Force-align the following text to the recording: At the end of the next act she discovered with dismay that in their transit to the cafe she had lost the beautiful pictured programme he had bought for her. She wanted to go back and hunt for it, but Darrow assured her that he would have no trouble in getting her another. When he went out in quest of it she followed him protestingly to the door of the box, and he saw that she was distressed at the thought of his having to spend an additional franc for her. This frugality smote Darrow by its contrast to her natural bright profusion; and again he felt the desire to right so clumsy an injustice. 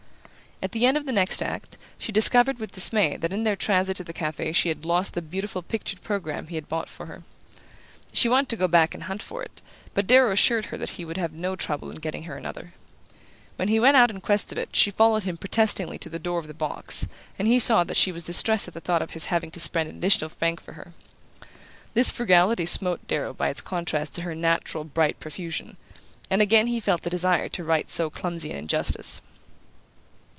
At 0.63 0.73
the 0.73 0.85
end 0.85 0.95
of 0.95 1.07
the 1.07 1.11
next 1.11 1.41
act 1.41 1.75
she 1.97 2.11
discovered 2.11 2.59
with 2.59 2.73
dismay 2.73 3.17
that 3.17 3.33
in 3.33 3.45
their 3.45 3.55
transit 3.55 3.97
to 3.97 4.03
the 4.03 4.13
cafe 4.13 4.53
she 4.53 4.69
had 4.69 4.85
lost 4.85 5.15
the 5.15 5.21
beautiful 5.23 5.63
pictured 5.63 6.03
programme 6.03 6.45
he 6.49 6.53
had 6.55 6.69
bought 6.69 6.87
for 6.87 7.07
her. 7.07 7.23
She 8.13 8.29
wanted 8.29 8.49
to 8.49 8.57
go 8.57 8.67
back 8.67 8.93
and 8.93 9.05
hunt 9.05 9.23
for 9.23 9.41
it, 9.41 9.63
but 9.95 10.05
Darrow 10.05 10.31
assured 10.31 10.65
her 10.65 10.77
that 10.77 10.91
he 11.01 11.03
would 11.03 11.17
have 11.17 11.31
no 11.33 11.55
trouble 11.55 11.89
in 11.89 11.95
getting 11.95 12.25
her 12.25 12.35
another. 12.37 12.73
When 13.55 13.69
he 13.69 13.79
went 13.79 13.97
out 13.97 14.11
in 14.11 14.21
quest 14.21 14.51
of 14.51 14.59
it 14.59 14.75
she 14.75 14.91
followed 14.91 15.23
him 15.23 15.35
protestingly 15.35 15.97
to 15.97 16.09
the 16.09 16.19
door 16.19 16.37
of 16.37 16.45
the 16.45 16.53
box, 16.53 17.07
and 17.39 17.47
he 17.47 17.57
saw 17.57 17.83
that 17.83 17.97
she 17.97 18.11
was 18.11 18.23
distressed 18.23 18.67
at 18.67 18.75
the 18.75 18.81
thought 18.81 19.01
of 19.01 19.11
his 19.13 19.25
having 19.33 19.49
to 19.49 19.59
spend 19.59 19.89
an 19.89 19.97
additional 19.97 20.29
franc 20.29 20.61
for 20.61 20.73
her. 20.73 20.93
This 21.95 22.11
frugality 22.11 22.67
smote 22.67 23.07
Darrow 23.07 23.33
by 23.33 23.49
its 23.49 23.61
contrast 23.61 24.13
to 24.13 24.21
her 24.21 24.35
natural 24.35 24.83
bright 24.83 25.19
profusion; 25.19 25.77
and 26.29 26.39
again 26.39 26.67
he 26.67 26.79
felt 26.79 27.01
the 27.01 27.09
desire 27.09 27.49
to 27.49 27.63
right 27.63 27.89
so 27.89 28.11
clumsy 28.11 28.51
an 28.51 28.57
injustice. 28.57 29.21